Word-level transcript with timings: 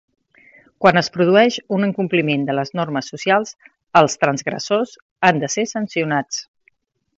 Quan 0.83 0.99
es 1.01 1.09
produeix 1.17 1.57
un 1.77 1.85
incompliment 1.87 2.47
de 2.47 2.55
les 2.61 2.73
normes 2.79 3.11
socials, 3.15 3.53
els 4.03 4.19
transgressors 4.25 4.97
han 5.29 5.45
de 5.45 5.53
ser 5.57 5.69
sancionats. 5.77 6.45